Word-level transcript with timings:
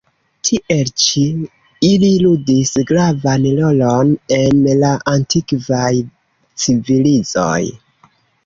Tiel 0.47 0.79
ĉi, 1.01 1.25
ili 1.89 2.09
ludis 2.23 2.71
gravan 2.93 3.45
rolon 3.59 4.15
en 4.39 4.65
la 4.85 4.91
antikvaj 5.15 5.93
civilizoj. 6.65 7.63